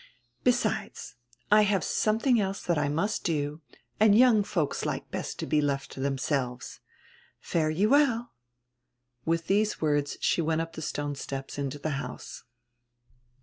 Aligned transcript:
"Besides, 0.43 1.13
I 1.51 1.61
have 1.61 1.83
somediing 1.83 2.39
else 2.39 2.65
diat 2.65 2.79
I 2.79 2.89
must 2.89 3.23
do 3.23 3.61
and 3.99 4.17
young 4.17 4.43
folks 4.43 4.83
like 4.83 5.05
hest 5.13 5.37
to 5.37 5.45
he 5.47 5.61
left 5.61 5.91
to 5.91 5.99
themselves. 5.99 6.79
Fare 7.39 7.69
ye 7.69 7.85
well." 7.85 8.33
Widi 9.27 9.45
these 9.45 9.79
words 9.79 10.17
she 10.19 10.41
went 10.41 10.59
up 10.59 10.73
the 10.73 10.81
stone 10.81 11.13
steps 11.13 11.59
into 11.59 11.77
the 11.77 11.91
house. 12.01 12.45